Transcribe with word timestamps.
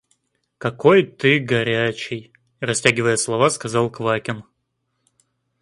Какой 0.57 1.03
ты 1.05 1.37
горячий!– 1.37 2.33
растягивая 2.59 3.17
слова, 3.17 3.51
сказал 3.51 3.91
Квакин. 3.91 4.45